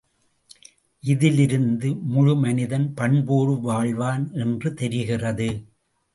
[1.03, 5.49] இதிலிருந்து முழு மனிதன் பண்போடு வாழ்வான் என்று தெரிகிறது.